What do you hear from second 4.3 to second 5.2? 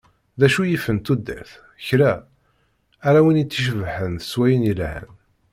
wayen yelhan.